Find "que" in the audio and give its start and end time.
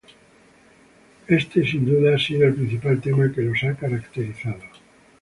3.31-3.43